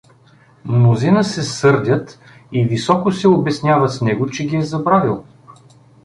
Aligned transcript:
Мнозина 0.65 1.23
се 1.23 1.43
сърдят 1.43 2.19
и 2.51 2.65
високо 2.65 3.11
се 3.11 3.27
обясняват 3.27 3.93
с 3.93 4.01
него, 4.01 4.29
че 4.29 4.45
ги 4.45 4.55
е 4.55 4.61
забравил. 4.61 5.25